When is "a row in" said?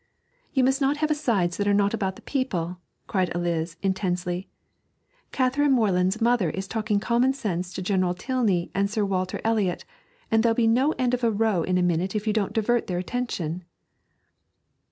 11.23-11.77